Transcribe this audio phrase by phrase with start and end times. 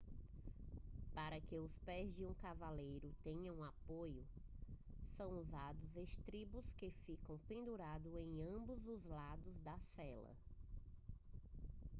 [1.13, 4.25] para que os pés de um cavaleiro tenham apoio
[5.05, 10.35] são usados estribos que ficam pendurados em ambos os lados da sela